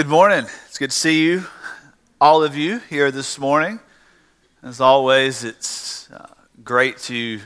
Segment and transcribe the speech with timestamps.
[0.00, 0.46] Good morning.
[0.66, 1.44] It's good to see you,
[2.22, 3.80] all of you, here this morning.
[4.62, 6.26] As always, it's uh,
[6.64, 7.38] great to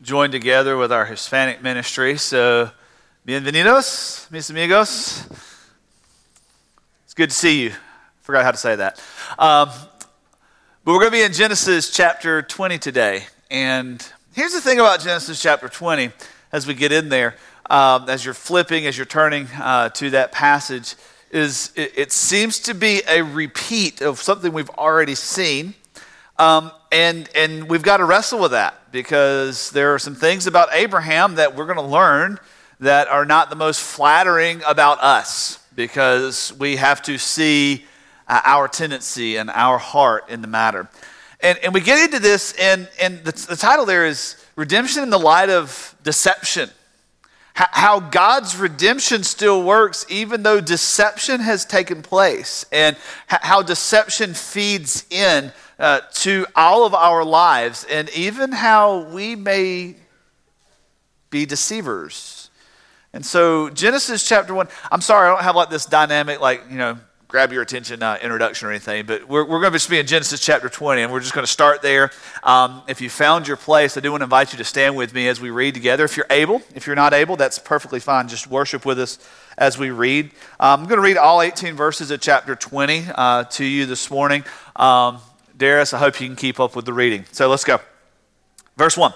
[0.00, 2.16] join together with our Hispanic ministry.
[2.16, 2.70] So,
[3.26, 5.26] bienvenidos, mis amigos.
[7.06, 7.72] It's good to see you.
[8.20, 9.02] Forgot how to say that.
[9.36, 9.70] Um,
[10.84, 13.24] but we're going to be in Genesis chapter 20 today.
[13.50, 14.00] And
[14.32, 16.12] here's the thing about Genesis chapter 20
[16.52, 17.34] as we get in there,
[17.68, 20.94] um, as you're flipping, as you're turning uh, to that passage
[21.30, 25.74] is it, it, seems to be a repeat of something we've already seen.
[26.38, 30.68] Um, and, and we've got to wrestle with that because there are some things about
[30.72, 32.38] Abraham that we're going to learn
[32.80, 37.84] that are not the most flattering about us because we have to see
[38.26, 40.88] uh, our tendency and our heart in the matter.
[41.40, 45.10] And, and we get into this, and, and the, the title there is Redemption in
[45.10, 46.70] the Light of Deception
[47.72, 52.96] how God's redemption still works even though deception has taken place, and
[53.26, 59.96] how deception feeds in uh, to all of our lives, and even how we may
[61.30, 62.50] be deceivers.
[63.12, 66.78] And so, Genesis chapter 1, I'm sorry, I don't have like this dynamic, like, you
[66.78, 66.98] know,
[67.30, 70.40] grab your attention uh, introduction or anything, but we're, we're going to be in Genesis
[70.40, 72.10] chapter 20, and we're just going to start there.
[72.42, 75.14] Um, if you found your place, I do want to invite you to stand with
[75.14, 76.04] me as we read together.
[76.04, 78.26] If you're able, if you're not able, that's perfectly fine.
[78.26, 79.20] Just worship with us
[79.56, 80.32] as we read.
[80.58, 84.10] Um, I'm going to read all 18 verses of chapter 20 uh, to you this
[84.10, 84.42] morning.
[84.74, 85.20] Um,
[85.56, 87.26] Darius, I hope you can keep up with the reading.
[87.30, 87.78] So let's go.
[88.76, 89.12] Verse 1.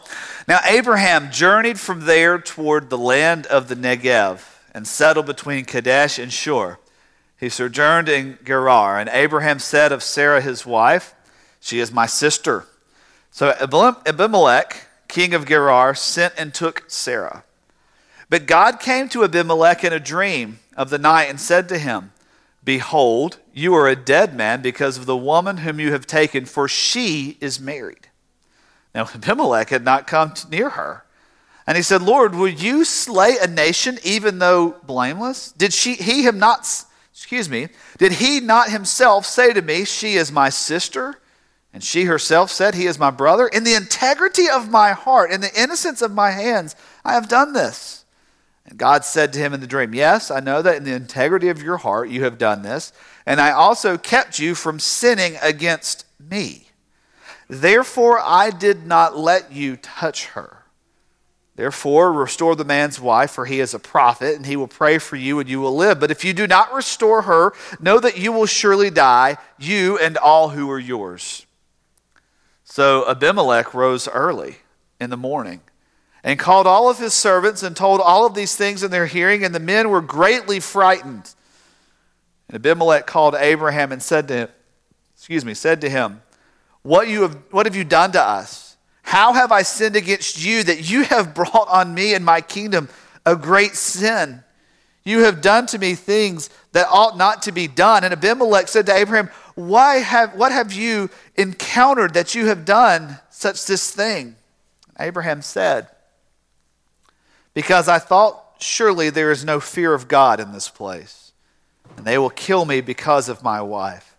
[0.46, 4.40] Now Abraham journeyed from there toward the land of the Negev
[4.72, 6.78] and settled between Kadesh and Shur.
[7.44, 11.14] He sojourned in Gerar, and Abraham said of Sarah his wife,
[11.60, 12.64] She is my sister.
[13.30, 17.44] So Abimelech, king of Gerar, sent and took Sarah.
[18.30, 22.12] But God came to Abimelech in a dream of the night and said to him,
[22.64, 26.66] Behold, you are a dead man because of the woman whom you have taken, for
[26.66, 28.08] she is married.
[28.94, 31.04] Now Abimelech had not come near her.
[31.66, 35.52] And he said, Lord, will you slay a nation even though blameless?
[35.52, 36.66] Did she, he have not
[37.14, 41.14] excuse me, did he not himself say to me, She is my sister?
[41.72, 43.46] And she herself said, He is my brother.
[43.46, 47.52] In the integrity of my heart, in the innocence of my hands, I have done
[47.52, 48.04] this.
[48.66, 51.48] And God said to him in the dream, Yes, I know that in the integrity
[51.48, 52.92] of your heart you have done this,
[53.26, 56.68] and I also kept you from sinning against me.
[57.48, 60.63] Therefore I did not let you touch her.
[61.56, 65.14] Therefore, restore the man's wife, for he is a prophet, and he will pray for
[65.14, 66.00] you, and you will live.
[66.00, 70.16] But if you do not restore her, know that you will surely die, you and
[70.16, 71.46] all who are yours.
[72.64, 74.56] So Abimelech rose early
[74.98, 75.60] in the morning
[76.24, 79.44] and called all of his servants and told all of these things in their hearing,
[79.44, 81.34] and the men were greatly frightened.
[82.48, 84.48] And Abimelech called Abraham and said to him,
[85.14, 86.22] excuse me, said to him,
[86.82, 88.63] What, you have, what have you done to us?
[89.14, 92.88] How have I sinned against you that you have brought on me and my kingdom
[93.24, 94.42] a great sin?
[95.04, 98.02] You have done to me things that ought not to be done.
[98.02, 103.20] And Abimelech said to Abraham, Why have, What have you encountered that you have done
[103.30, 104.34] such this thing?
[104.98, 105.86] Abraham said,
[107.52, 111.30] Because I thought, surely there is no fear of God in this place,
[111.96, 114.13] and they will kill me because of my wife.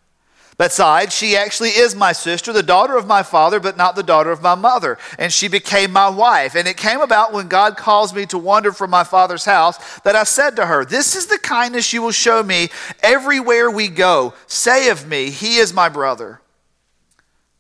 [0.58, 4.32] Besides, she actually is my sister, the daughter of my father, but not the daughter
[4.32, 4.98] of my mother.
[5.20, 6.56] And she became my wife.
[6.56, 10.16] And it came about when God caused me to wander from my father's house that
[10.16, 12.70] I said to her, This is the kindness you will show me
[13.04, 14.34] everywhere we go.
[14.48, 16.40] Say of me, He is my brother.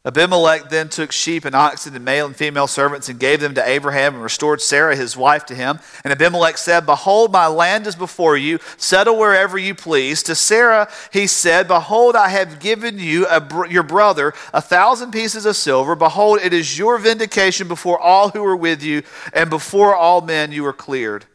[0.05, 3.67] Abimelech then took sheep and oxen and male and female servants and gave them to
[3.67, 5.79] Abraham and restored Sarah his wife to him.
[6.03, 8.59] And Abimelech said, Behold, my land is before you.
[8.77, 10.21] Settle wherever you please.
[10.23, 15.47] To Sarah he said, Behold, I have given you, a, your brother, a thousand pieces
[15.47, 15.95] of silver.
[15.95, 19.01] Behold, it is your vindication before all who are with you,
[19.33, 21.25] and before all men you are cleared.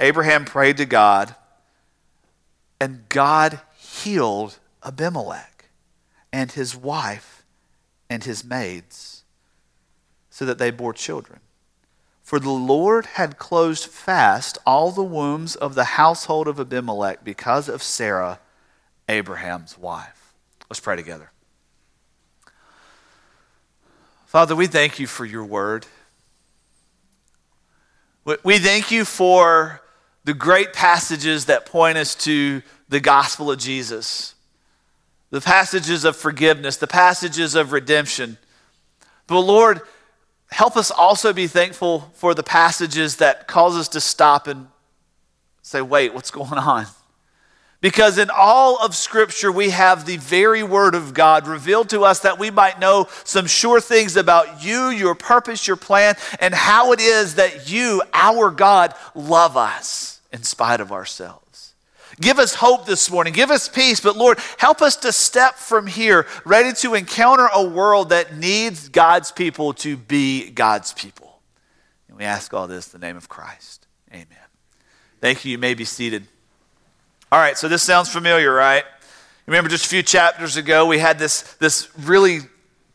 [0.00, 1.36] Abraham prayed to God,
[2.80, 5.68] and God healed Abimelech
[6.32, 7.35] and his wife
[8.08, 9.24] and his maids,
[10.30, 11.40] so that they bore children.
[12.22, 17.68] For the Lord had closed fast all the wombs of the household of Abimelech because
[17.68, 18.40] of Sarah,
[19.08, 20.34] Abraham's wife.
[20.68, 21.30] Let's pray together.
[24.26, 25.86] Father, we thank you for your word.
[28.42, 29.80] We thank you for
[30.24, 34.34] the great passages that point us to the gospel of Jesus
[35.30, 38.38] the passages of forgiveness, the passages of redemption.
[39.26, 39.80] But Lord,
[40.50, 44.68] help us also be thankful for the passages that cause us to stop and
[45.62, 46.86] say, wait, what's going on?
[47.80, 52.20] Because in all of Scripture, we have the very Word of God revealed to us
[52.20, 56.92] that we might know some sure things about you, your purpose, your plan, and how
[56.92, 61.65] it is that you, our God, love us in spite of ourselves.
[62.20, 63.32] Give us hope this morning.
[63.32, 64.00] Give us peace.
[64.00, 68.88] But Lord, help us to step from here ready to encounter a world that needs
[68.88, 71.40] God's people to be God's people.
[72.08, 73.86] And we ask all this in the name of Christ.
[74.10, 74.26] Amen.
[75.20, 75.52] Thank you.
[75.52, 76.26] You may be seated.
[77.30, 78.84] All right, so this sounds familiar, right?
[79.46, 82.40] Remember just a few chapters ago, we had this, this really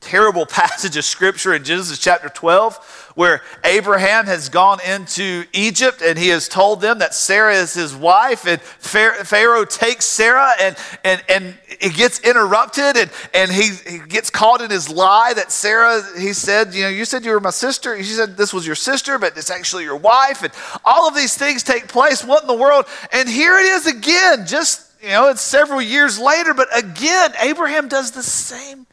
[0.01, 6.17] terrible passage of scripture in Genesis chapter 12 where Abraham has gone into Egypt and
[6.17, 11.23] he has told them that Sarah is his wife and Pharaoh takes Sarah and, and,
[11.29, 16.01] and it gets interrupted and, and he, he gets caught in his lie that Sarah,
[16.17, 17.97] he said, you know, you said you were my sister.
[17.97, 20.43] She said this was your sister, but it's actually your wife.
[20.43, 20.51] And
[20.83, 22.23] all of these things take place.
[22.23, 22.85] What in the world?
[23.11, 27.87] And here it is again, just, you know, it's several years later, but again, Abraham
[27.87, 28.85] does the same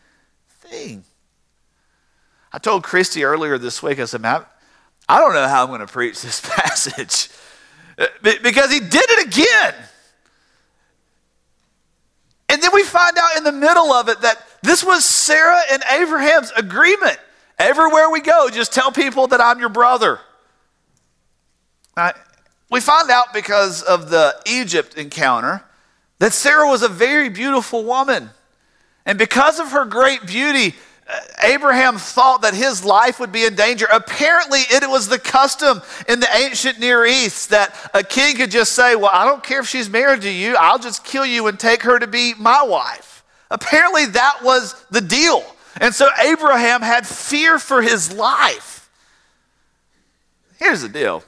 [0.69, 1.05] thing.
[2.53, 4.45] I told Christy earlier this week, I said, man,
[5.09, 7.29] I don't know how I'm going to preach this passage
[8.23, 9.75] because he did it again.
[12.49, 15.83] And then we find out in the middle of it that this was Sarah and
[15.91, 17.19] Abraham's agreement.
[17.59, 20.21] Everywhere we go, just tell people that I'm your brother.
[21.97, 22.13] Now,
[22.71, 25.65] we find out because of the Egypt encounter
[26.21, 28.31] that Sarah was a very beautiful woman.
[29.09, 30.77] And because of her great beauty,
[31.09, 33.87] uh, Abraham thought that his life would be in danger.
[33.91, 38.73] Apparently, it was the custom in the ancient Near East that a king could just
[38.73, 41.59] say, Well, I don't care if she's married to you, I'll just kill you and
[41.59, 43.25] take her to be my wife.
[43.51, 45.43] Apparently, that was the deal.
[45.81, 48.91] And so Abraham had fear for his life.
[50.59, 51.25] Here's the deal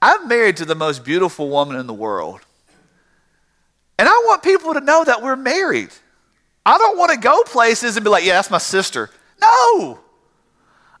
[0.00, 2.45] I'm married to the most beautiful woman in the world.
[3.98, 5.90] And I want people to know that we're married.
[6.64, 9.10] I don't want to go places and be like, yeah, that's my sister.
[9.40, 10.00] No.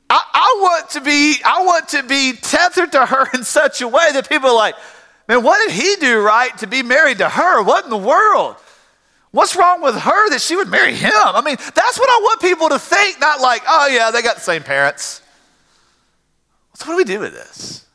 [0.08, 3.88] I, I, want to be, I want to be tethered to her in such a
[3.88, 4.76] way that people are like,
[5.28, 7.62] man, what did he do right to be married to her?
[7.62, 8.56] What in the world?
[9.32, 11.12] What's wrong with her that she would marry him?
[11.12, 14.36] I mean, that's what I want people to think, not like, oh yeah, they got
[14.36, 15.20] the same parents.
[16.74, 17.85] So what do we do with this?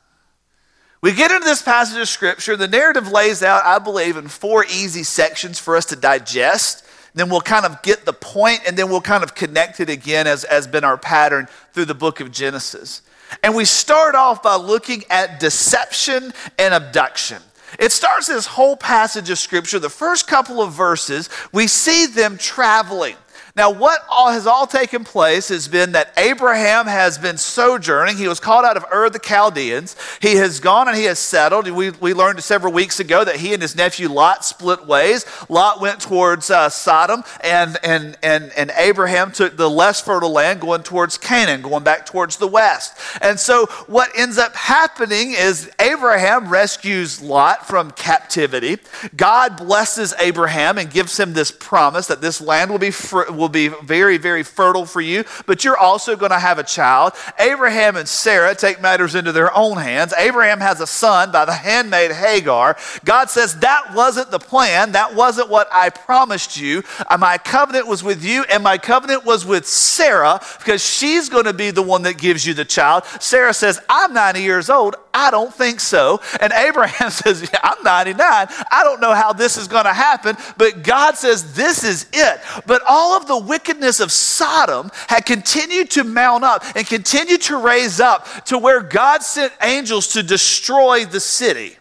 [1.01, 2.56] We get into this passage of scripture.
[2.56, 7.30] The narrative lays out, I believe, in four easy sections for us to digest then
[7.30, 10.44] we'll kind of get the point and then we'll kind of connect it again as
[10.44, 13.01] has been our pattern through the book of Genesis.
[13.44, 17.42] And we start off by looking at deception and abduction.
[17.80, 22.38] It starts this whole passage of scripture, the first couple of verses, we see them
[22.38, 23.15] traveling.
[23.56, 28.15] Now, what all has all taken place has been that Abraham has been sojourning.
[28.15, 29.98] He was called out of Ur the Chaldeans.
[30.21, 31.69] He has gone and he has settled.
[31.69, 35.25] We, we learned several weeks ago that he and his nephew Lot split ways.
[35.50, 40.62] Lot went towards uh, Sodom, and, and, and, and Abraham took the less fertile land,
[40.62, 42.97] going towards Canaan, going back towards the west.
[43.21, 48.77] And so, what ends up happening is Abraham rescues Lot from captivity.
[49.18, 53.50] God blesses Abraham and gives him this promise that this land will be free will
[53.50, 57.14] be very, very fertile for you, but you're also going to have a child.
[57.40, 60.14] Abraham and Sarah take matters into their own hands.
[60.18, 62.78] Abraham has a son by the handmaid Hagar.
[63.04, 64.94] God says, That wasn't the plan.
[64.94, 66.83] That wasn't what I promised you.
[67.10, 71.45] Uh, my covenant was with you, and my covenant was with Sarah because she's going
[71.45, 73.04] to be the one that gives you the child.
[73.19, 74.95] Sarah says, I'm 90 years old.
[75.14, 76.21] I don't think so.
[76.40, 78.48] And Abraham says, yeah, I'm 99.
[78.71, 82.42] I don't know how this is going to happen, but God says, This is it.
[82.66, 87.56] But all of the wickedness of Sodom had continued to mount up and continued to
[87.56, 91.78] raise up to where God sent angels to destroy the city.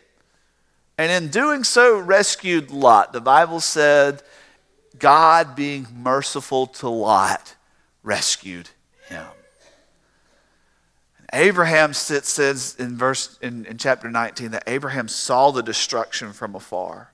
[0.97, 3.12] And in doing so, rescued Lot.
[3.12, 4.23] The Bible said,
[4.99, 7.57] God, being merciful to Lot,
[8.04, 8.71] rescued
[9.09, 9.26] him.
[11.33, 17.12] Abraham says in verse in, in chapter 19 that Abraham saw the destruction from afar.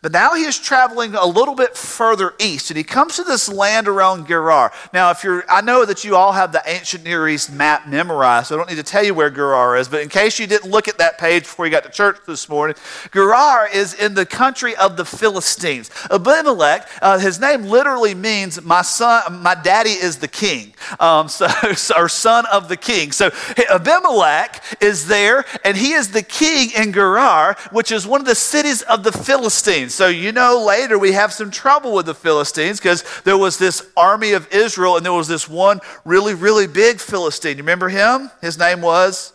[0.00, 3.48] But now he is traveling a little bit further east, and he comes to this
[3.48, 4.72] land around Gerar.
[4.92, 8.48] Now, if you're, I know that you all have the ancient Near East map memorized,
[8.48, 9.88] so I don't need to tell you where Gerar is.
[9.88, 12.48] But in case you didn't look at that page before you got to church this
[12.48, 12.76] morning,
[13.12, 15.90] Gerar is in the country of the Philistines.
[16.10, 21.48] Abimelech, uh, his name literally means my son, my daddy is the king, um, so
[21.96, 23.12] or son of the king.
[23.12, 23.30] So
[23.70, 28.34] Abimelech is there, and he is the king in Gerar, which is one of the
[28.34, 29.81] cities of the Philistines.
[29.82, 29.94] Philistines.
[29.94, 33.86] So, you know, later we have some trouble with the Philistines because there was this
[33.96, 37.56] army of Israel and there was this one really, really big Philistine.
[37.56, 38.30] You remember him?
[38.40, 39.32] His name was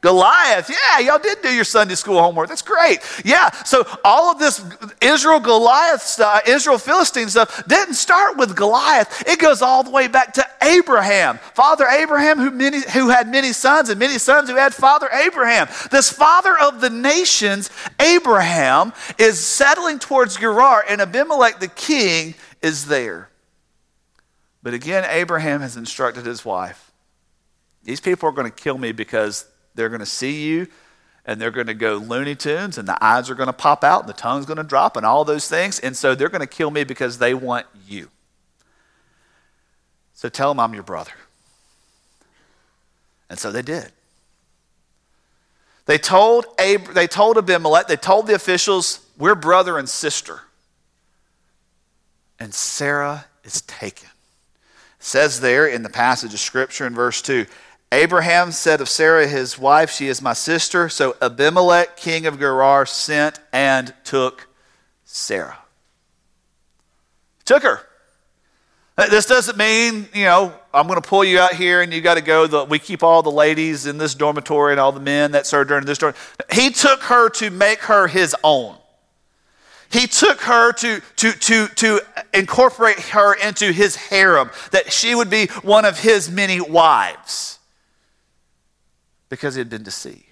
[0.00, 0.70] Goliath.
[0.70, 2.48] Yeah, y'all did do your Sunday school homework.
[2.48, 3.00] That's great.
[3.24, 4.64] Yeah, so all of this
[5.00, 9.26] Israel Goliath stuff, uh, Israel Philistine stuff didn't start with Goliath.
[9.26, 11.38] It goes all the way back to Abraham.
[11.54, 15.68] Father Abraham, who, many, who had many sons, and many sons who had Father Abraham.
[15.90, 22.86] This father of the nations, Abraham, is settling towards Gerar, and Abimelech the king is
[22.86, 23.30] there.
[24.62, 26.88] But again, Abraham has instructed his wife
[27.88, 29.46] these people are going to kill me because
[29.78, 30.66] they're going to see you
[31.24, 34.00] and they're going to go Looney Tunes and the eyes are going to pop out
[34.00, 35.78] and the tongue's going to drop and all those things.
[35.78, 38.08] And so they're going to kill me because they want you.
[40.14, 41.12] So tell them I'm your brother.
[43.30, 43.92] And so they did.
[45.86, 50.40] They told, Ab- they told Abimelech, they told the officials, we're brother and sister.
[52.40, 54.08] And Sarah is taken.
[54.98, 57.46] It says there in the passage of Scripture in verse 2
[57.90, 60.88] Abraham said of Sarah, his wife, She is my sister.
[60.88, 64.48] So Abimelech, king of Gerar, sent and took
[65.04, 65.58] Sarah.
[67.46, 67.80] Took her.
[68.96, 72.14] This doesn't mean, you know, I'm going to pull you out here and you got
[72.14, 72.46] to go.
[72.48, 75.68] The, we keep all the ladies in this dormitory and all the men that serve
[75.68, 76.26] during this dormitory.
[76.52, 78.76] He took her to make her his own.
[79.90, 82.00] He took her to, to, to, to
[82.34, 87.57] incorporate her into his harem, that she would be one of his many wives
[89.28, 90.24] because he had been deceived.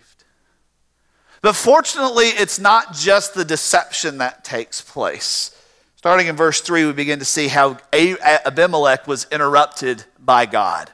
[1.42, 5.52] But fortunately, it's not just the deception that takes place.
[5.96, 10.90] Starting in verse 3, we begin to see how Abimelech was interrupted by God.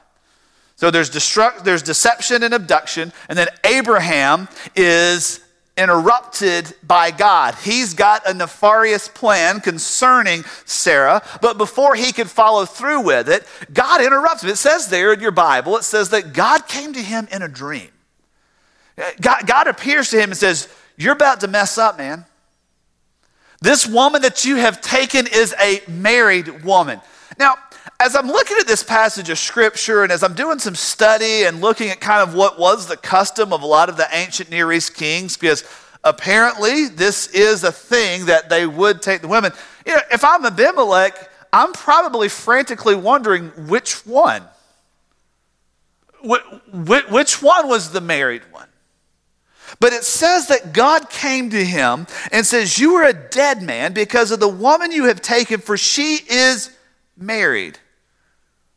[0.75, 5.39] So there's, destruct, there's deception and abduction, and then Abraham is
[5.77, 7.55] interrupted by God.
[7.63, 13.47] He's got a nefarious plan concerning Sarah, but before he could follow through with it,
[13.73, 14.49] God interrupts him.
[14.49, 17.47] It says there in your Bible, it says that God came to him in a
[17.47, 17.89] dream.
[19.21, 22.25] God, God appears to him and says, You're about to mess up, man.
[23.61, 26.99] This woman that you have taken is a married woman.
[27.39, 27.55] Now,
[27.99, 31.61] as I'm looking at this passage of scripture and as I'm doing some study and
[31.61, 34.71] looking at kind of what was the custom of a lot of the ancient Near
[34.73, 35.63] East kings, because
[36.03, 39.53] apparently this is a thing that they would take the women.
[39.85, 44.43] You know, if I'm Abimelech, I'm probably frantically wondering which one.
[46.23, 48.67] Which one was the married one?
[49.79, 53.93] But it says that God came to him and says, You are a dead man
[53.93, 56.75] because of the woman you have taken, for she is
[57.17, 57.79] married.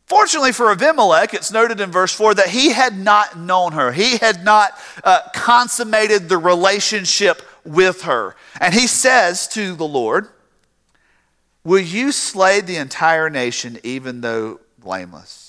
[0.05, 3.91] Fortunately for Abimelech, it's noted in verse 4 that he had not known her.
[3.91, 4.71] He had not
[5.03, 8.35] uh, consummated the relationship with her.
[8.61, 10.29] And he says to the Lord,
[11.65, 15.46] Will you slay the entire nation, even though blameless?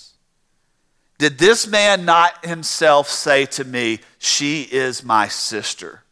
[1.19, 6.03] Did this man not himself say to me, She is my sister?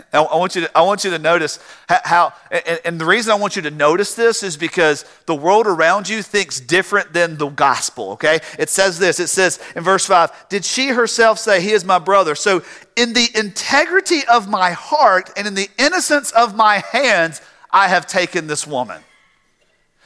[0.12, 3.34] I want, you to, I want you to notice how, and, and, the reason I
[3.34, 7.48] want you to notice this is because the world around you thinks different than the
[7.48, 8.40] gospel, okay?
[8.58, 11.98] It says this it says in verse 5 Did she herself say, He is my
[11.98, 12.34] brother?
[12.34, 12.62] So,
[12.96, 17.40] in the integrity of my heart and in the innocence of my hands,
[17.70, 19.02] I have taken this woman.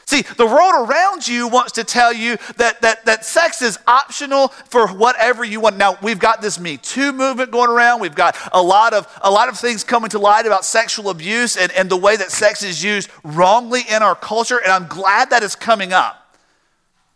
[0.09, 4.49] See, the world around you wants to tell you that, that, that sex is optional
[4.49, 5.79] for whatever you want.
[5.79, 8.01] Now, we've got this Me Too movement going around.
[8.01, 11.57] We've got a lot of, a lot of things coming to light about sexual abuse
[11.57, 15.31] and, and the way that sex is used wrongly in our culture, and I'm glad
[15.31, 16.26] that is coming up.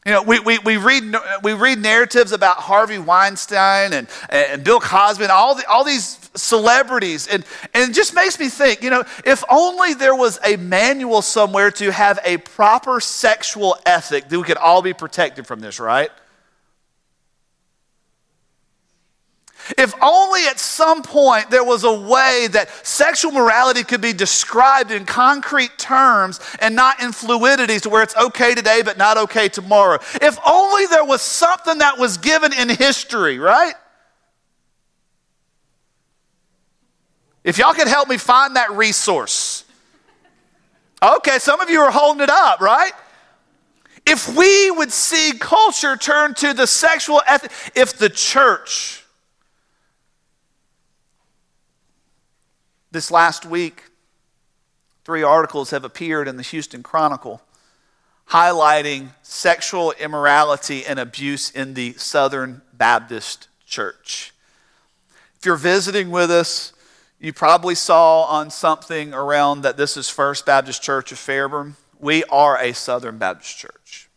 [0.07, 4.80] You know, we, we, we, read, we read narratives about Harvey Weinstein and, and Bill
[4.80, 7.26] Cosby and all, the, all these celebrities.
[7.26, 11.21] And, and it just makes me think, you know, if only there was a manual
[11.21, 15.78] somewhere to have a proper sexual ethic, that we could all be protected from this,
[15.78, 16.11] right?
[19.78, 24.90] If only at some point there was a way that sexual morality could be described
[24.90, 29.48] in concrete terms and not in fluidities to where it's okay today but not okay
[29.48, 29.98] tomorrow.
[30.20, 33.74] If only there was something that was given in history, right?
[37.42, 39.64] If y'all could help me find that resource.
[41.02, 42.92] Okay, some of you are holding it up, right?
[44.06, 49.00] If we would see culture turn to the sexual ethic, if the church,
[52.90, 53.85] this last week,
[55.04, 57.42] three articles have appeared in the Houston Chronicle
[58.30, 64.32] highlighting sexual immorality and abuse in the Southern Baptist Church.
[65.38, 66.73] If you're visiting with us,
[67.18, 71.75] you probably saw on something around that this is First Baptist Church of Fairburn.
[71.99, 74.09] We are a Southern Baptist church.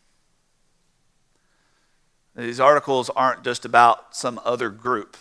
[2.36, 5.18] These articles aren't just about some other group.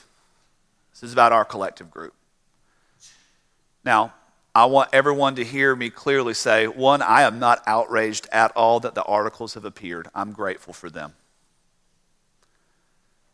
[0.92, 2.14] This is about our collective group.
[3.84, 4.14] Now,
[4.54, 8.80] I want everyone to hear me clearly say one, I am not outraged at all
[8.80, 10.08] that the articles have appeared.
[10.14, 11.14] I'm grateful for them.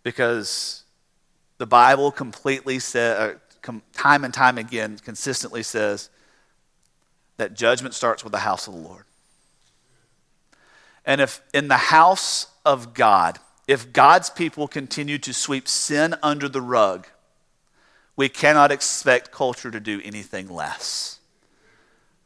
[0.05, 0.85] Because
[1.59, 6.09] the Bible completely says, uh, time and time again, consistently says
[7.37, 9.05] that judgment starts with the house of the Lord.
[11.05, 16.49] And if in the house of God, if God's people continue to sweep sin under
[16.49, 17.09] the rug,
[18.19, 21.21] we cannot expect culture to do anything less.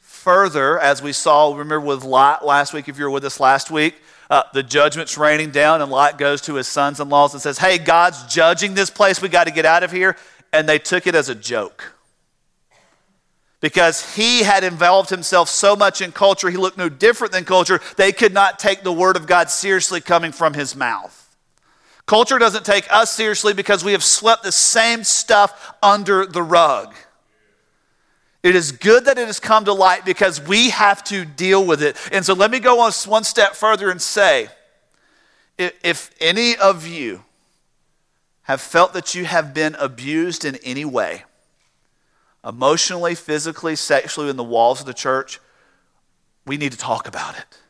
[0.00, 3.70] Further, as we saw, remember with Lot last week, if you were with us last
[3.70, 3.96] week,
[4.30, 7.58] uh, the judgment's raining down, and Lot goes to his sons in laws and says,
[7.58, 9.20] Hey, God's judging this place.
[9.20, 10.16] We got to get out of here.
[10.50, 11.92] And they took it as a joke.
[13.60, 17.80] Because he had involved himself so much in culture, he looked no different than culture.
[17.98, 21.21] They could not take the word of God seriously coming from his mouth.
[22.12, 26.94] Culture doesn't take us seriously because we have swept the same stuff under the rug.
[28.42, 31.82] It is good that it has come to light because we have to deal with
[31.82, 31.96] it.
[32.12, 34.48] And so let me go on one step further and say
[35.56, 37.24] if any of you
[38.42, 41.24] have felt that you have been abused in any way,
[42.46, 45.40] emotionally, physically, sexually, in the walls of the church,
[46.44, 47.61] we need to talk about it.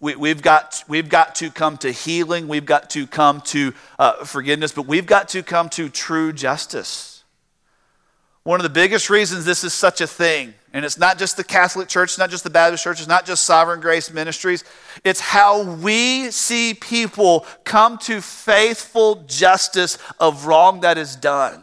[0.00, 2.46] We, have got, we've got to come to healing.
[2.46, 7.24] We've got to come to uh, forgiveness, but we've got to come to true justice.
[8.48, 11.44] One of the biggest reasons this is such a thing, and it's not just the
[11.44, 14.64] Catholic Church, it's not just the Baptist Church, it's not just Sovereign Grace Ministries,
[15.04, 21.62] it's how we see people come to faithful justice of wrong that is done.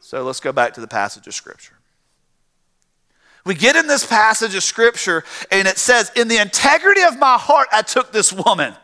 [0.00, 1.75] So let's go back to the passage of Scripture.
[3.46, 5.22] We get in this passage of scripture
[5.52, 8.74] and it says, In the integrity of my heart, I took this woman.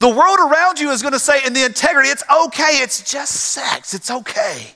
[0.00, 3.32] The world around you is going to say, in the integrity, it's okay, it's just
[3.32, 4.74] sex, it's okay.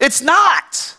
[0.00, 0.96] It's not.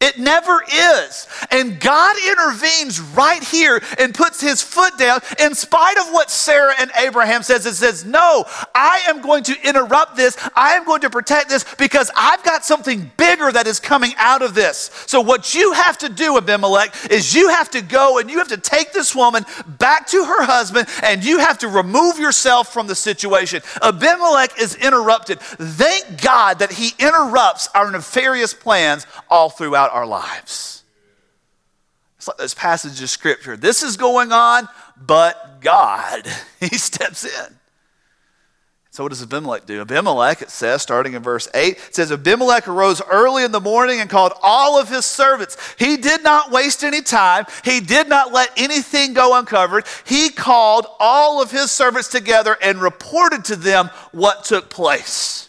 [0.00, 1.28] It never is.
[1.50, 6.72] And God intervenes right here and puts his foot down in spite of what Sarah
[6.80, 7.66] and Abraham says.
[7.66, 10.38] It says, No, I am going to interrupt this.
[10.56, 14.40] I am going to protect this because I've got something bigger that is coming out
[14.40, 14.90] of this.
[15.06, 18.48] So, what you have to do, Abimelech, is you have to go and you have
[18.48, 22.86] to take this woman back to her husband and you have to remove yourself from
[22.86, 23.60] the situation.
[23.82, 25.40] Abimelech is interrupted.
[25.40, 30.84] Thank God that he interrupts our nefarious plans all throughout our lives.
[32.16, 33.56] It's like this passage of scripture.
[33.56, 34.68] This is going on,
[35.00, 36.26] but God,
[36.60, 37.56] He steps in.
[38.92, 39.80] So, what does Abimelech do?
[39.80, 44.00] Abimelech, it says, starting in verse 8, it says, Abimelech arose early in the morning
[44.00, 45.56] and called all of his servants.
[45.78, 49.86] He did not waste any time, he did not let anything go uncovered.
[50.04, 55.48] He called all of his servants together and reported to them what took place.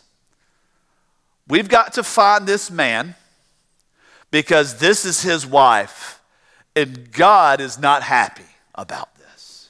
[1.47, 3.15] We've got to find this man
[4.32, 6.22] because this is his wife,
[6.76, 9.70] and God is not happy about this.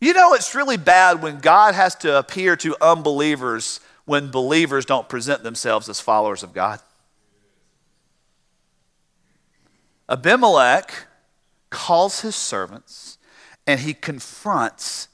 [0.00, 5.08] You know, it's really bad when God has to appear to unbelievers when believers don't
[5.08, 6.80] present themselves as followers of God.
[10.08, 10.92] Abimelech
[11.70, 13.18] calls his servants
[13.66, 15.08] and he confronts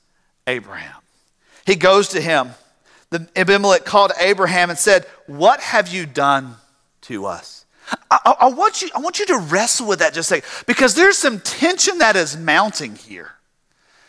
[0.47, 1.01] Abraham.
[1.65, 2.51] He goes to him.
[3.11, 6.57] The Abimelech called Abraham and said, What have you done
[7.03, 7.60] to us?
[8.11, 10.95] I, I, want you, I want you to wrestle with that just a second because
[10.95, 13.33] there's some tension that is mounting here.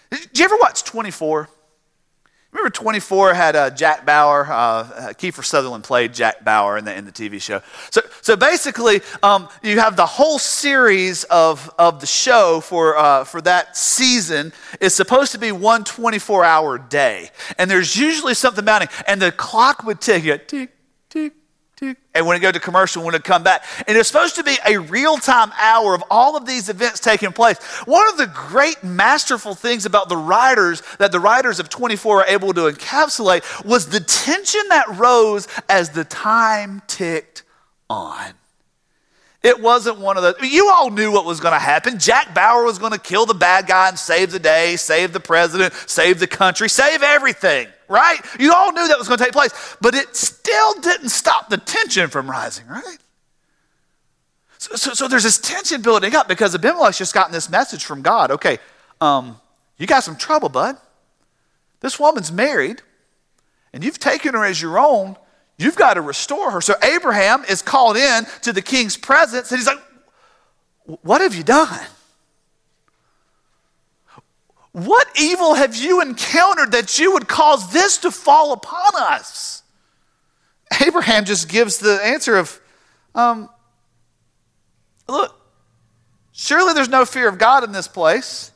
[0.10, 1.50] Did you ever watch 24?
[2.52, 6.94] Remember 24 had uh, Jack Bauer, uh, uh, Kiefer Sutherland played Jack Bauer in the,
[6.94, 7.62] in the TV show.
[7.92, 13.24] So, so basically, um, you have the whole series of, of the show for, uh,
[13.24, 17.30] for that season is supposed to be one 24 hour day.
[17.58, 20.72] And there's usually something mounting, and the clock would tick, tick,
[21.10, 21.34] tick,
[22.14, 23.64] and when it go to commercial, when it come back.
[23.88, 27.58] And it's supposed to be a real-time hour of all of these events taking place.
[27.86, 32.26] One of the great masterful things about the writers that the writers of 24 are
[32.28, 37.44] able to encapsulate was the tension that rose as the time ticked
[37.90, 38.34] on.
[39.44, 41.98] It wasn't one of the, you all knew what was going to happen.
[41.98, 45.20] Jack Bauer was going to kill the bad guy and save the day, save the
[45.20, 48.20] president, save the country, save everything right?
[48.40, 49.52] You all knew that was going to take place,
[49.82, 52.98] but it still didn't stop the tension from rising, right?
[54.58, 58.02] So, so, so there's this tension building up because Abimelech's just gotten this message from
[58.02, 58.32] God.
[58.32, 58.60] Okay,
[59.02, 59.40] um,
[59.78, 60.78] you got some trouble, bud.
[61.82, 62.82] This woman's married,
[63.74, 65.18] and you've taken her as your own.
[65.62, 66.62] You've got to restore her.
[66.62, 69.78] So Abraham is called in to the king's presence, and he's like,
[71.04, 71.86] What have you done?
[74.72, 79.62] What evil have you encountered that you would cause this to fall upon us?
[80.84, 82.60] Abraham just gives the answer of,
[83.14, 83.48] um,
[85.08, 85.40] Look,
[86.32, 88.52] surely there's no fear of God in this place.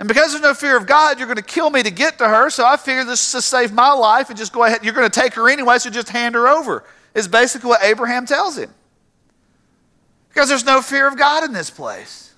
[0.00, 2.28] And because there's no fear of God, you're going to kill me to get to
[2.28, 2.50] her.
[2.50, 4.84] So I figure this is to save my life and just go ahead.
[4.84, 8.26] You're going to take her anyway, so just hand her over, is basically what Abraham
[8.26, 8.70] tells him.
[10.28, 12.32] Because there's no fear of God in this place.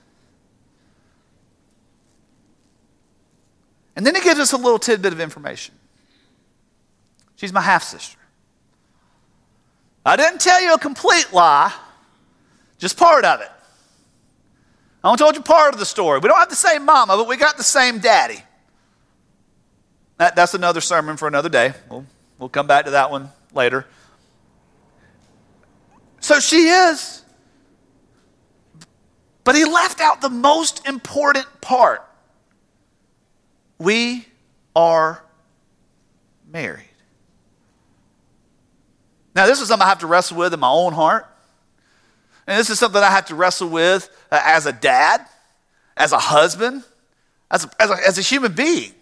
[3.97, 5.75] And then he gives us a little tidbit of information.
[7.37, 8.19] She's my half sister.
[10.05, 11.73] I didn't tell you a complete lie,
[12.79, 13.51] just part of it.
[15.07, 16.19] I only told you part of the story.
[16.19, 18.43] We don't have the same mama, but we got the same daddy.
[20.19, 21.75] That, that's another sermon for another day.
[21.89, 22.05] We'll,
[22.41, 23.87] we'll come back to that one later.
[26.19, 27.23] So she is.
[29.45, 32.05] But he left out the most important part.
[33.79, 34.27] We
[34.75, 35.23] are
[36.51, 36.83] married.
[39.37, 41.33] Now, this is something I have to wrestle with in my own heart.
[42.47, 45.27] And this is something I have to wrestle with uh, as a dad,
[45.97, 46.85] as a husband,
[47.51, 48.93] as a, as, a, as a human being.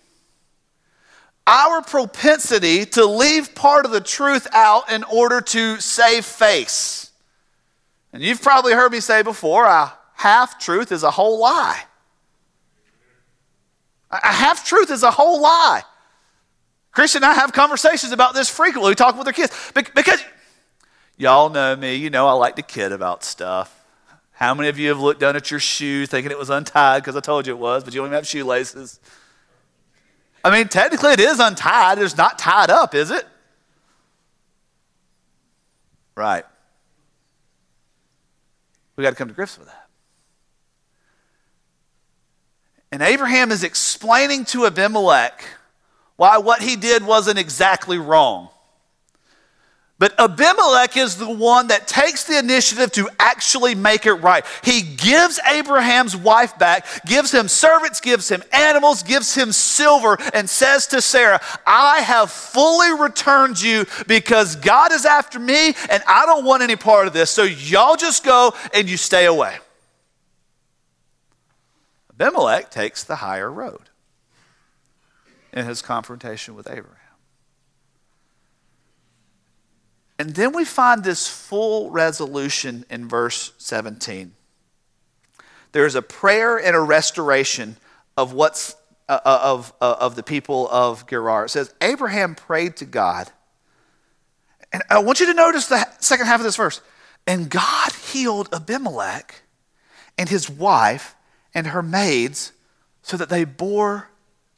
[1.46, 7.10] Our propensity to leave part of the truth out in order to save face.
[8.14, 11.82] And you've probably heard me say before a half truth is a whole lie.
[14.10, 15.82] A half truth is a whole lie.
[16.92, 18.92] Christian and I have conversations about this frequently.
[18.92, 20.24] We talk with our kids because
[21.16, 21.94] Y'all know me.
[21.94, 23.84] You know I like to kid about stuff.
[24.32, 27.14] How many of you have looked down at your shoe thinking it was untied because
[27.14, 28.98] I told you it was, but you don't even have shoelaces?
[30.44, 31.98] I mean, technically it is untied.
[31.98, 33.26] It's not tied up, is it?
[36.16, 36.44] Right.
[38.96, 39.88] We got to come to grips with that.
[42.92, 45.44] And Abraham is explaining to Abimelech
[46.16, 48.50] why what he did wasn't exactly wrong.
[49.96, 54.44] But Abimelech is the one that takes the initiative to actually make it right.
[54.64, 60.50] He gives Abraham's wife back, gives him servants, gives him animals, gives him silver, and
[60.50, 66.26] says to Sarah, I have fully returned you because God is after me and I
[66.26, 67.30] don't want any part of this.
[67.30, 69.56] So y'all just go and you stay away.
[72.10, 73.90] Abimelech takes the higher road
[75.52, 77.03] in his confrontation with Abraham.
[80.18, 84.32] And then we find this full resolution in verse 17.
[85.72, 87.76] There's a prayer and a restoration
[88.16, 91.44] of what's uh, uh, of, uh, of the people of Gerar.
[91.44, 93.30] It says, Abraham prayed to God.
[94.72, 96.80] And I want you to notice the second half of this verse.
[97.26, 99.42] And God healed Abimelech
[100.16, 101.14] and his wife
[101.54, 102.52] and her maids
[103.02, 104.08] so that they bore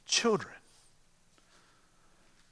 [0.06, 0.54] children.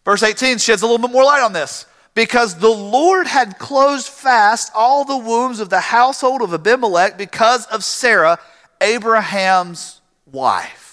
[0.04, 4.08] Verse 18 sheds a little bit more light on this because the Lord had closed
[4.08, 8.38] fast all the wombs of the household of Abimelech because of Sarah,
[8.80, 10.83] Abraham's wife.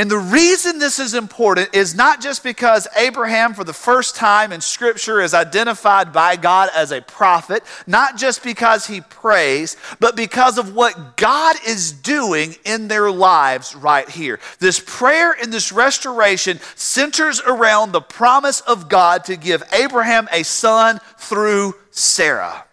[0.00, 4.50] And the reason this is important is not just because Abraham, for the first time
[4.50, 10.16] in Scripture, is identified by God as a prophet, not just because he prays, but
[10.16, 14.40] because of what God is doing in their lives right here.
[14.58, 20.44] This prayer and this restoration centers around the promise of God to give Abraham a
[20.44, 22.64] son through Sarah.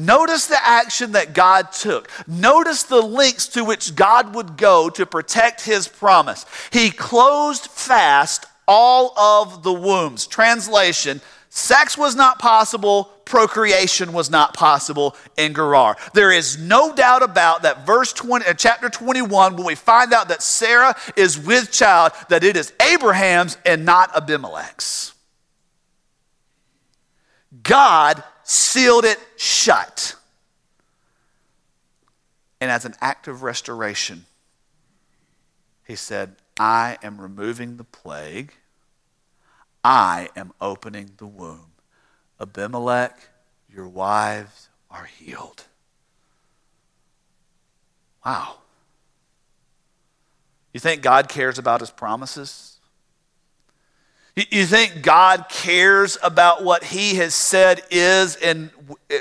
[0.00, 2.10] Notice the action that God took.
[2.26, 6.46] Notice the lengths to which God would go to protect his promise.
[6.72, 10.26] He closed fast all of the wombs.
[10.26, 11.20] Translation
[11.52, 15.96] Sex was not possible, procreation was not possible in Gerar.
[16.14, 20.28] There is no doubt about that verse 20 uh, chapter 21 when we find out
[20.28, 25.12] that Sarah is with child that it is Abraham's and not Abimelech's.
[27.64, 30.16] God sealed it shut.
[32.60, 34.26] And as an act of restoration,
[35.86, 38.54] he said, I am removing the plague.
[39.84, 41.72] I am opening the womb.
[42.40, 43.16] Abimelech,
[43.72, 45.64] your wives are healed.
[48.26, 48.56] Wow.
[50.74, 52.79] You think God cares about his promises?
[54.50, 58.70] You think God cares about what He has said is and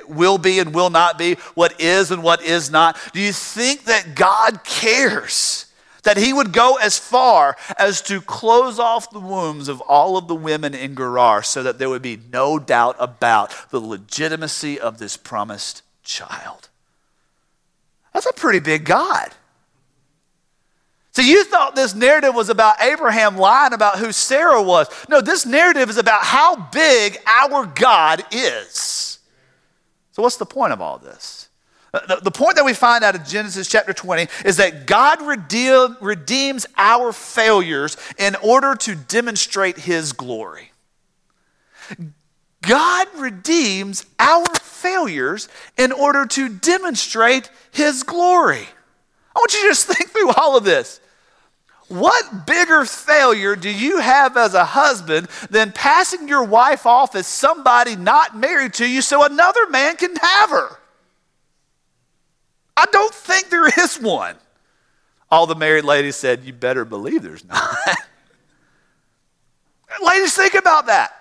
[0.07, 2.97] will be and will not be, what is and what is not?
[3.13, 5.65] Do you think that God cares
[6.03, 10.27] that He would go as far as to close off the wombs of all of
[10.27, 14.97] the women in Gerar so that there would be no doubt about the legitimacy of
[14.97, 16.69] this promised child?
[18.13, 19.33] That's a pretty big God.
[21.11, 24.87] So you thought this narrative was about Abraham lying about who Sarah was.
[25.09, 29.19] No, this narrative is about how big our God is.
[30.11, 31.49] So, what's the point of all this?
[31.93, 35.97] Uh, the, point that we find out of Genesis chapter 20 is that God redeem,
[36.01, 40.71] redeems our failures in order to demonstrate his glory.
[42.61, 48.67] God redeems our failures in order to demonstrate his glory.
[49.35, 50.99] I want you to just think through all of this.
[51.87, 57.25] What bigger failure do you have as a husband than passing your wife off as
[57.25, 60.77] somebody not married to you so another man can have her?
[62.77, 64.35] I don't think there is one.
[65.31, 67.75] All the married ladies said, You better believe there's not.
[70.01, 71.11] ladies, think about that.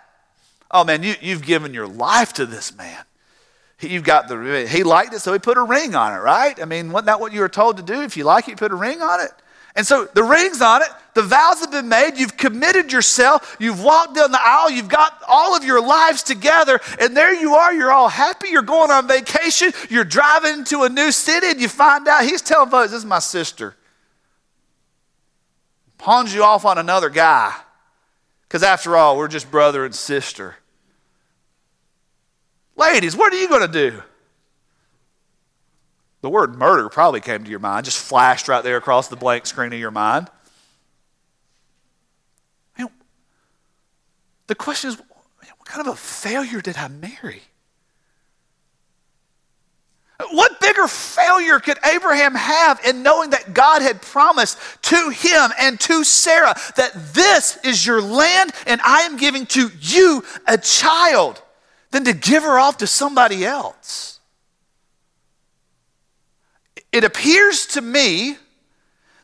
[0.71, 3.05] Oh man, you, you've given your life to this man.
[3.81, 6.61] You've got the, he liked it, so he put a ring on it, right?
[6.61, 8.03] I mean, wasn't that what you were told to do?
[8.03, 9.31] If you like it, you put a ring on it.
[9.77, 13.81] And so the ring's on it, the vows have been made, you've committed yourself, you've
[13.81, 17.73] walked down the aisle, you've got all of your lives together, and there you are,
[17.73, 21.69] you're all happy, you're going on vacation, you're driving to a new city, and you
[21.69, 23.77] find out he's telling folks, This is my sister.
[25.99, 27.55] Pawns you off on another guy.
[28.49, 30.57] Because after all, we're just brother and sister.
[32.79, 34.03] Ladies, what are you going to do?
[36.21, 39.47] The word murder probably came to your mind, just flashed right there across the blank
[39.47, 40.29] screen of your mind.
[44.47, 47.43] the question is what kind of a failure did I marry?
[50.31, 55.79] What bigger failure could Abraham have in knowing that God had promised to him and
[55.81, 61.43] to Sarah that this is your land and I am giving to you a child
[61.91, 64.21] than to give her off to somebody else?
[66.93, 68.39] It appears to me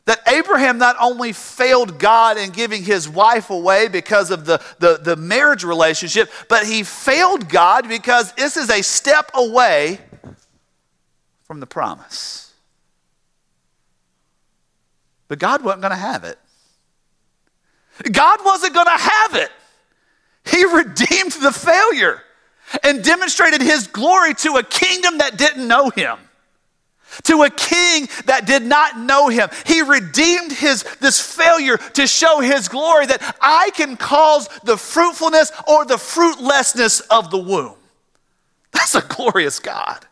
[0.05, 4.99] that Abraham not only failed God in giving his wife away because of the, the,
[5.01, 9.99] the, marriage relationship, but he failed God because this is a step away
[11.45, 12.53] from the promise.
[15.27, 16.37] But God wasn't going to have it.
[18.11, 19.49] God wasn't going to have it.
[20.45, 22.21] He redeemed the failure
[22.83, 26.17] and demonstrated his glory to a kingdom that didn't know him
[27.23, 29.49] to a king that did not know him.
[29.65, 35.51] He redeemed his, this failure to show his glory that I can cause the fruitfulness
[35.67, 37.75] or the fruitlessness of the womb.
[38.71, 40.05] That's a glorious God.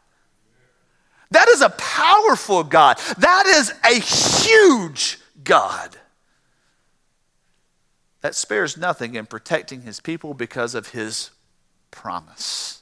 [1.32, 2.98] That is a powerful God.
[3.18, 5.98] That is a huge God
[8.22, 11.32] that spares nothing in protecting his people because of his
[11.94, 12.82] promise.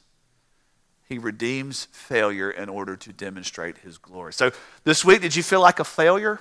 [1.08, 4.32] He redeems failure in order to demonstrate his glory.
[4.32, 4.50] So,
[4.84, 6.40] this week, did you feel like a failure?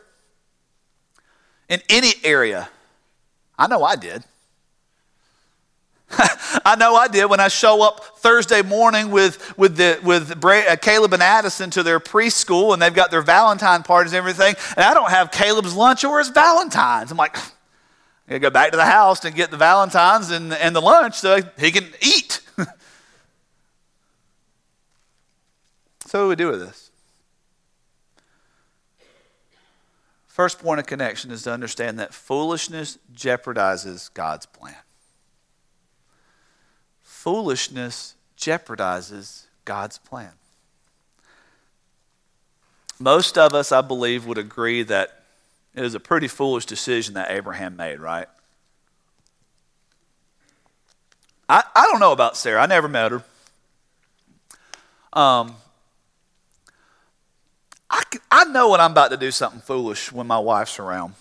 [1.68, 2.70] In any area?
[3.60, 4.24] I know I did.
[6.66, 10.64] I know I did when I show up Thursday morning with, with, the, with Bra-
[10.70, 14.56] uh, Caleb and Addison to their preschool and they've got their Valentine parties and everything,
[14.76, 17.12] and I don't have Caleb's lunch or his Valentine's.
[17.12, 17.38] I'm like,
[18.28, 21.16] I gotta go back to the house and get the Valentines and, and the lunch
[21.16, 22.42] so he can eat.
[26.12, 26.92] So, what do we do with this?
[30.28, 34.76] First point of connection is to understand that foolishness jeopardizes God's plan.
[37.02, 40.34] Foolishness jeopardizes God's plan.
[43.00, 45.24] Most of us, I believe, would agree that
[45.74, 48.28] it was a pretty foolish decision that Abraham made, right?
[51.48, 52.62] I, I don't know about Sarah.
[52.62, 53.24] I never met her.
[55.14, 55.56] Um,
[57.92, 61.14] I, I know when I'm about to do something foolish when my wife's around.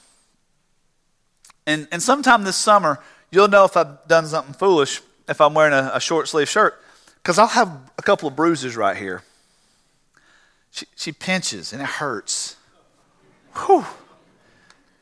[1.67, 5.75] And, and sometime this summer, you'll know if I've done something foolish if I'm wearing
[5.75, 6.81] a, a short sleeve shirt,
[7.17, 9.23] because I'll have a couple of bruises right here.
[10.71, 12.57] She, she pinches and it hurts.
[13.55, 13.85] Whew.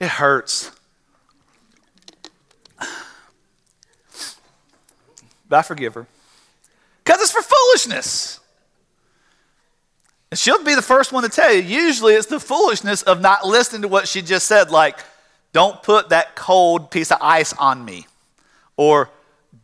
[0.01, 0.71] It hurts.
[5.49, 6.07] But I forgive her.
[7.05, 8.38] Because it's for foolishness.
[10.31, 11.63] And she'll be the first one to tell you.
[11.63, 14.99] Usually it's the foolishness of not listening to what she just said, like,
[15.53, 18.07] don't put that cold piece of ice on me,
[18.77, 19.11] or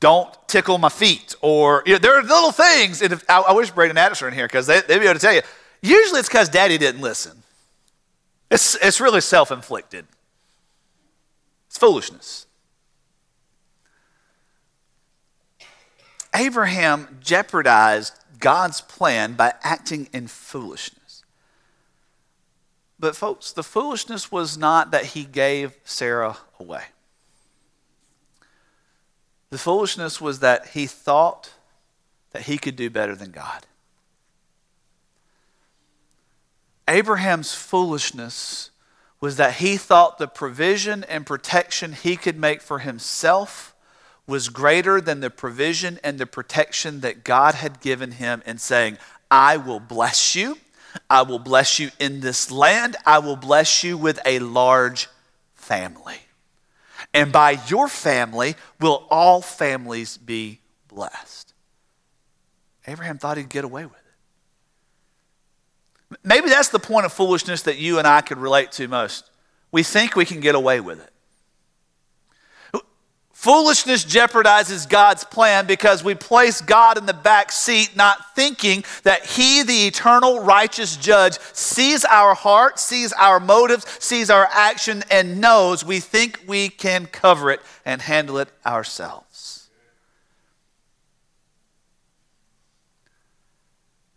[0.01, 3.03] don't tickle my feet, or you know, there are little things.
[3.03, 5.15] And if, I, I, wish Braden Addis were in here because they, would be able
[5.15, 5.43] to tell you.
[5.83, 7.43] Usually it's because daddy didn't listen.
[8.51, 10.07] It's, it's really self inflicted,
[11.67, 12.47] it's foolishness.
[16.35, 21.25] Abraham jeopardized God's plan by acting in foolishness.
[22.99, 26.85] But, folks, the foolishness was not that he gave Sarah away.
[29.51, 31.53] The foolishness was that he thought
[32.33, 33.67] that he could do better than God.
[36.89, 38.71] Abraham's foolishness
[39.21, 43.74] was that he thought the provision and protection he could make for himself
[44.27, 48.99] was greater than the provision and the protection that God had given him in saying,
[49.31, 50.59] I will bless you.
[51.11, 52.97] I will bless you in this land.
[53.05, 55.09] I will bless you with a large
[55.55, 56.19] family.
[57.13, 61.53] And by your family will all families be blessed.
[62.87, 63.95] Abraham thought he'd get away with
[66.11, 66.19] it.
[66.23, 69.31] Maybe that's the point of foolishness that you and I could relate to most.
[69.73, 71.14] We think we can get away with it.
[73.45, 79.27] Foolishness jeopardizes God's plan because we place God in the back seat, not thinking that
[79.27, 85.43] He, the eternal righteous judge, sees our heart, sees our motives, sees our action, and
[85.43, 89.69] knows we think we can cover it and handle it ourselves.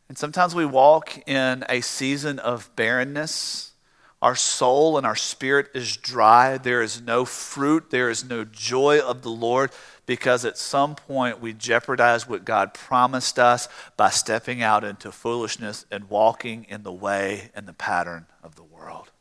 [0.08, 3.74] And sometimes we walk in a season of barrenness
[4.22, 6.58] our soul and our spirit is dry.
[6.58, 7.92] There is no fruit.
[7.92, 9.72] There is no joy of the Lord
[10.08, 15.86] because at some point we jeopardize what God promised us by stepping out into foolishness
[15.92, 19.12] and walking in the way and the pattern of the world.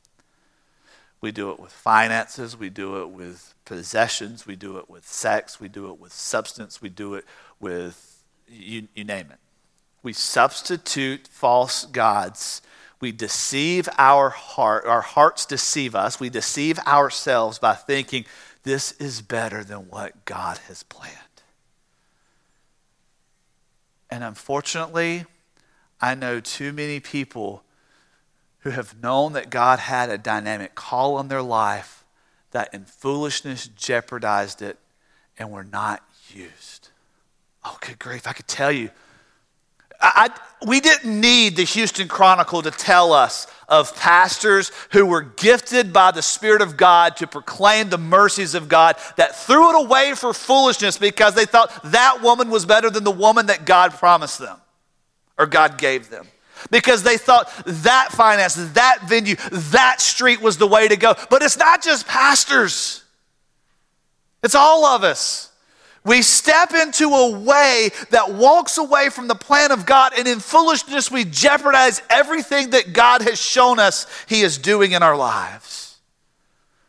[1.21, 5.59] We do it with finances, we do it with possessions, we do it with sex,
[5.59, 7.25] we do it with substance, we do it
[7.59, 9.39] with you, you name it.
[10.03, 12.63] We substitute false gods
[13.01, 16.19] we deceive our heart, our hearts deceive us.
[16.19, 18.25] We deceive ourselves by thinking
[18.63, 21.15] this is better than what God has planned.
[24.11, 25.25] And unfortunately,
[26.01, 27.63] I know too many people
[28.61, 32.05] who have known that God had a dynamic call on their life
[32.53, 34.79] that in foolishness jeopardized it
[35.39, 36.89] and were not used.
[37.65, 38.27] Oh, good grief.
[38.27, 38.91] I could tell you
[40.15, 40.31] I,
[40.67, 46.13] we didn't need the Houston Chronicle to tell us of pastors who were gifted by
[46.13, 50.33] the Spirit of God to proclaim the mercies of God that threw it away for
[50.33, 54.57] foolishness because they thought that woman was better than the woman that God promised them
[55.39, 56.27] or God gave them.
[56.71, 61.15] Because they thought that finance, that venue, that street was the way to go.
[61.29, 63.05] But it's not just pastors,
[64.43, 65.51] it's all of us.
[66.07, 70.39] We step into a way that walks away from the plan of God, and in
[70.39, 75.99] foolishness, we jeopardize everything that God has shown us He is doing in our lives.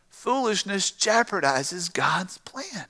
[0.10, 2.86] Foolishness jeopardizes God's plan.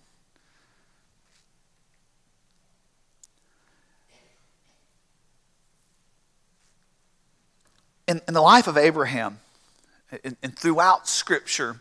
[8.06, 9.40] In, in the life of Abraham,
[10.26, 11.80] and, and throughout Scripture,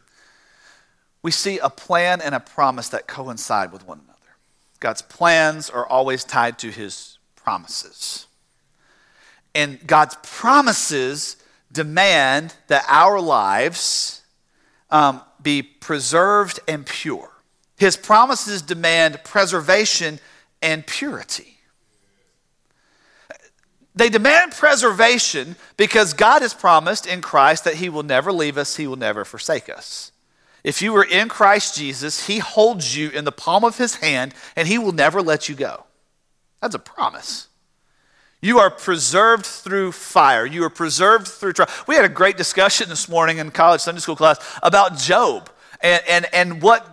[1.23, 4.16] we see a plan and a promise that coincide with one another.
[4.81, 8.27] God's plans are always tied to his promises.
[9.55, 11.37] And God's promises
[11.73, 14.23] demand that our lives
[14.91, 17.31] um, be preserved and pure.
[17.79, 20.19] His promises demand preservation
[20.63, 21.57] and purity.
[23.95, 28.77] They demand preservation because God has promised in Christ that He will never leave us,
[28.77, 30.13] He will never forsake us.
[30.67, 34.35] If you are in Christ Jesus, He holds you in the palm of His hand
[34.57, 35.85] and He will never let you go.
[36.61, 37.47] That's a promise.
[38.43, 40.45] You are preserved through fire.
[40.45, 41.71] You are preserved through trial.
[41.87, 45.49] We had a great discussion this morning in college Sunday school class about Job
[45.81, 46.85] and, and, and what,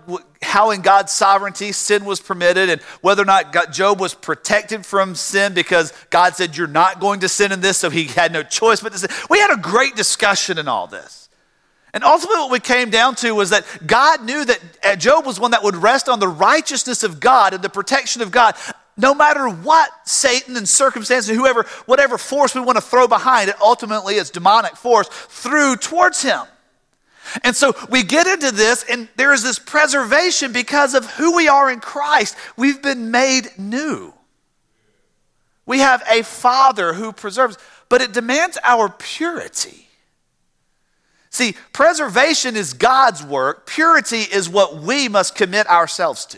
[0.43, 4.85] how in God's sovereignty sin was permitted and whether or not God, Job was protected
[4.85, 8.31] from sin because God said, You're not going to sin in this, so he had
[8.31, 9.09] no choice but to sin.
[9.31, 11.22] We had a great discussion in all this.
[11.93, 15.39] And ultimately, what we came down to was that God knew that uh, Job was
[15.39, 18.55] one that would rest on the righteousness of God and the protection of God,
[18.97, 23.55] no matter what Satan and circumstances, whoever, whatever force we want to throw behind it,
[23.61, 26.41] ultimately it's demonic force, threw towards him.
[27.43, 31.47] And so we get into this, and there is this preservation because of who we
[31.47, 32.35] are in Christ.
[32.57, 34.13] We've been made new.
[35.65, 39.87] We have a Father who preserves, but it demands our purity.
[41.33, 46.37] See, preservation is God's work, purity is what we must commit ourselves to.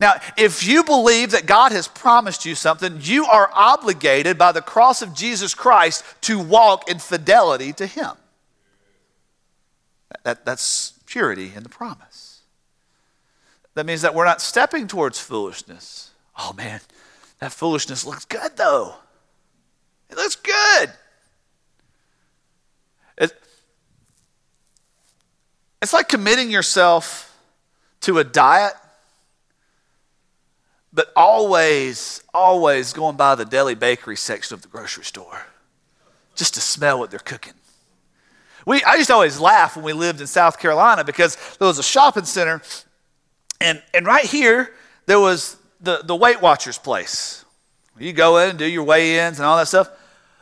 [0.00, 4.60] Now, if you believe that God has promised you something, you are obligated by the
[4.60, 8.10] cross of Jesus Christ to walk in fidelity to Him.
[10.24, 12.40] That, that's purity in the promise.
[13.74, 16.10] That means that we're not stepping towards foolishness.
[16.36, 16.80] Oh man,
[17.38, 18.96] that foolishness looks good though.
[20.10, 20.90] It looks good.
[23.16, 23.32] It,
[25.84, 27.38] it's like committing yourself
[28.00, 28.72] to a diet,
[30.94, 35.42] but always, always going by the deli bakery section of the grocery store
[36.34, 37.52] just to smell what they're cooking.
[38.64, 41.78] We, I used to always laugh when we lived in South Carolina because there was
[41.78, 42.62] a shopping center,
[43.60, 44.72] and, and right here,
[45.04, 47.44] there was the, the Weight Watchers place.
[47.98, 49.90] You go in and do your weigh ins and all that stuff.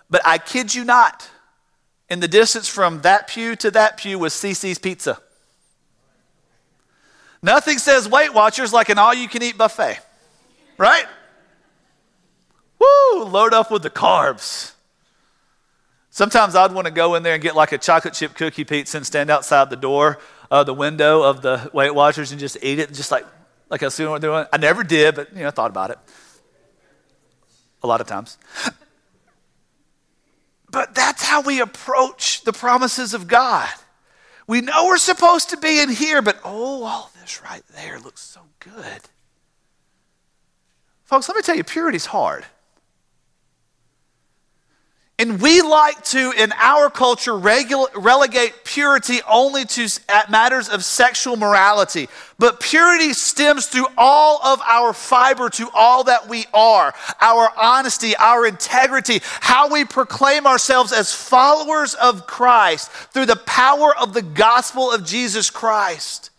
[0.08, 1.28] But I kid you not,
[2.08, 5.18] in the distance from that pew to that pew was CiCi's Pizza.
[7.42, 9.98] Nothing says Weight Watchers like an all you can eat buffet,
[10.78, 11.06] right?
[12.78, 14.72] Woo, load up with the carbs.
[16.10, 18.98] Sometimes I'd want to go in there and get like a chocolate chip cookie pizza
[18.98, 20.18] and stand outside the door,
[20.50, 23.26] uh, the window of the Weight Watchers and just eat it, just like,
[23.70, 24.46] like I was doing.
[24.52, 25.98] I never did, but you know, I thought about it
[27.82, 28.38] a lot of times.
[30.70, 33.68] But that's how we approach the promises of God.
[34.46, 38.40] We know we're supposed to be in here, but oh, this right there looks so
[38.58, 39.00] good.
[41.04, 42.44] Folks, let me tell you, purity's hard.
[45.20, 49.88] And we like to, in our culture, relegate purity only to
[50.28, 52.08] matters of sexual morality.
[52.40, 58.16] But purity stems through all of our fiber to all that we are our honesty,
[58.16, 64.22] our integrity, how we proclaim ourselves as followers of Christ through the power of the
[64.22, 66.31] gospel of Jesus Christ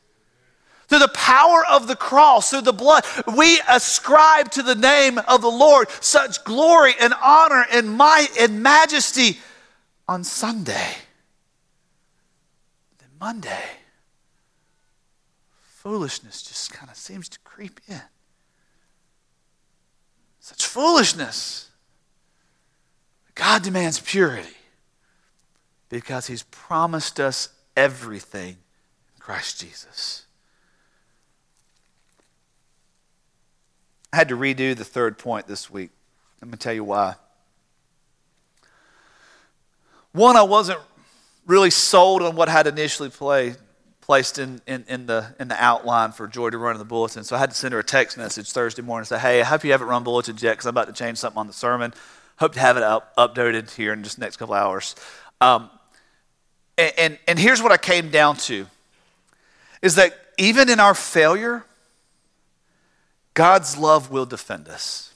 [0.87, 3.05] through the power of the cross, through the blood.
[3.35, 8.61] We ascribe to the name of the Lord such glory and honor and might and
[8.61, 9.39] majesty
[10.07, 10.95] on Sunday.
[12.99, 13.63] Then Monday,
[15.61, 18.01] foolishness just kind of seems to creep in.
[20.39, 21.69] Such foolishness.
[23.35, 24.55] God demands purity
[25.89, 30.25] because He's promised us everything in Christ Jesus.
[34.13, 35.89] I had to redo the third point this week.
[36.39, 37.15] Going to tell you why.
[40.11, 40.79] One, I wasn't
[41.47, 43.09] really sold on what I had initially
[44.01, 47.23] placed in, in, in, the, in the outline for Joy to run in the bulletin.
[47.23, 49.45] So I had to send her a text message Thursday morning and say, hey, I
[49.45, 51.91] hope you haven't run bulletins yet because I'm about to change something on the sermon.
[52.37, 54.95] Hope to have it up, updated here in just the next couple hours.
[55.41, 55.71] Um,
[56.77, 58.67] and, and, and here's what I came down to
[59.81, 61.65] is that even in our failure,
[63.33, 65.11] God's love will defend us.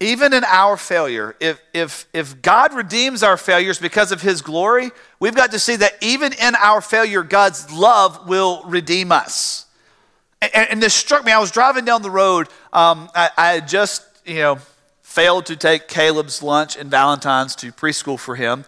[0.00, 4.90] Even in our failure, if, if, if God redeems our failures because of his glory,
[5.20, 9.66] we've got to see that even in our failure, God's love will redeem us.
[10.42, 11.32] And, and this struck me.
[11.32, 12.48] I was driving down the road.
[12.72, 14.58] Um, I, I had just, you know,
[15.02, 18.64] failed to take Caleb's lunch and Valentine's to preschool for him.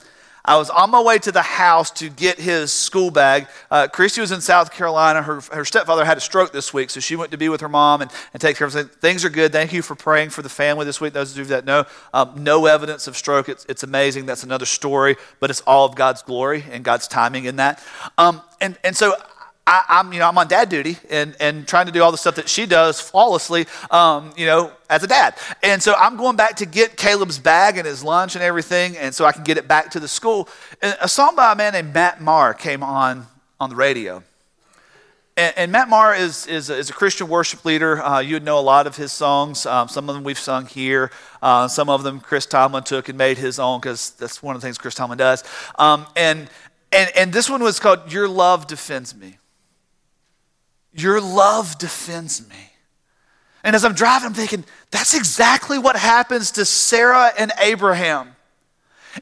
[0.46, 3.48] I was on my way to the house to get his school bag.
[3.70, 5.22] Uh, Christy was in South Carolina.
[5.22, 7.68] Her, her stepfather had a stroke this week, so she went to be with her
[7.68, 8.88] mom and, and take care of things.
[8.88, 9.50] Things are good.
[9.52, 11.12] Thank you for praying for the family this week.
[11.12, 11.84] Those of you that know,
[12.14, 13.48] um, no evidence of stroke.
[13.48, 14.26] It's, it's amazing.
[14.26, 17.82] That's another story, but it's all of God's glory and God's timing in that.
[18.16, 19.14] Um, and, and so
[19.66, 22.18] I, am you know, I'm on dad duty and, and trying to do all the
[22.18, 25.34] stuff that she does flawlessly, um, you know, as a dad.
[25.62, 29.12] And so I'm going back to get Caleb's bag and his lunch and everything, and
[29.12, 30.48] so I can get it back to the school.
[30.80, 33.26] And a song by a man named Matt Maher came on
[33.58, 34.22] on the radio.
[35.36, 38.02] And, and Matt Maher is, is, a, is a Christian worship leader.
[38.02, 39.66] Uh, you would know a lot of his songs.
[39.66, 41.10] Um, some of them we've sung here.
[41.42, 44.62] Uh, some of them Chris Tomlin took and made his own because that's one of
[44.62, 45.44] the things Chris Tomlin does.
[45.78, 46.48] Um, and,
[46.92, 49.38] and, and this one was called Your Love Defends Me.
[50.96, 52.72] Your love defends me.
[53.62, 58.36] And as I'm driving, I'm thinking, that's exactly what happens to Sarah and Abraham.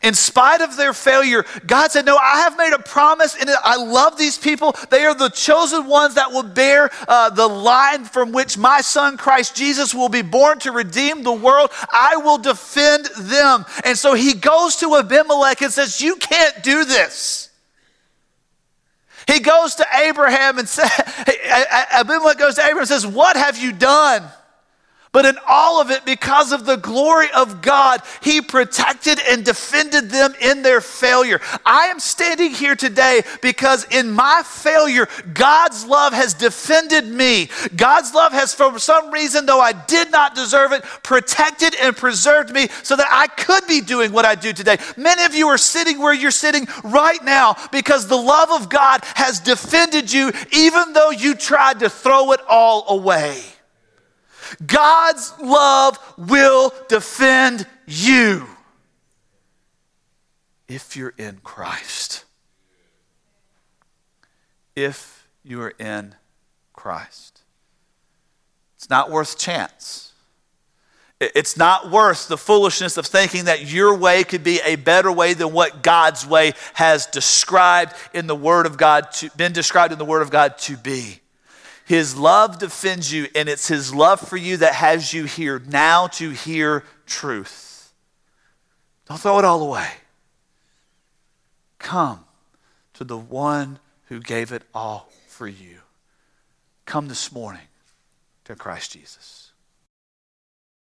[0.03, 3.77] In spite of their failure, God said, No, I have made a promise, and I
[3.77, 4.75] love these people.
[4.91, 9.17] They are the chosen ones that will bear uh, the line from which my son
[9.17, 11.71] Christ Jesus will be born to redeem the world.
[11.93, 13.65] I will defend them.
[13.85, 17.51] And so he goes to Abimelech and says, You can't do this.
[19.27, 20.91] He goes to Abraham and says,
[21.93, 24.23] Abimelech goes to Abraham and says, What have you done?
[25.15, 30.11] But in all of it, because of the glory of God, He protected and defended
[30.11, 31.41] them in their failure.
[31.65, 37.49] I am standing here today because in my failure, God's love has defended me.
[37.77, 42.51] God's love has, for some reason, though I did not deserve it, protected and preserved
[42.53, 44.79] me so that I could be doing what I do today.
[44.97, 49.05] Many of you are sitting where you're sitting right now because the love of God
[49.15, 53.54] has defended you, even though you tried to throw it all away.
[54.67, 58.47] God's love will defend you.
[60.69, 62.25] if you're in Christ.
[64.75, 66.15] If you are in
[66.73, 67.43] Christ.
[68.77, 70.13] It's not worth chance.
[71.21, 75.33] It's not worth the foolishness of thinking that your way could be a better way
[75.33, 79.99] than what God's way has described in the Word of God, to, been described in
[79.99, 81.21] the Word of God to be.
[81.85, 86.07] His love defends you, and it's His love for you that has you here now
[86.09, 87.93] to hear truth.
[89.07, 89.89] Don't throw it all away.
[91.79, 92.25] Come
[92.95, 95.81] to the one who gave it all for you.
[96.87, 97.69] Come this morning
[98.45, 99.44] to Christ Jesus.